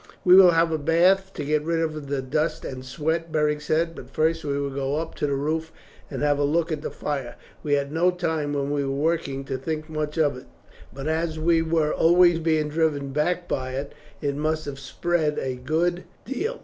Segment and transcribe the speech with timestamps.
[0.25, 3.93] "We will have a bath to get rid of the dust and sweat," Beric said.
[3.93, 5.71] "But first we will go up to the roof
[6.09, 7.35] and have a look at the fire.
[7.61, 10.45] We had no time when we were working to think much of it;
[10.91, 13.93] but as we were always being driven back by it,
[14.23, 16.59] it must have spread a good deal."